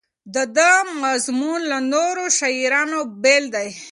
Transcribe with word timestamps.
د 0.33 0.35
ده 0.55 0.71
مضمون 1.03 1.59
له 1.71 1.77
نورو 1.93 2.25
شاعرانو 2.39 2.99
بېل 3.23 3.45
دی. 3.55 3.67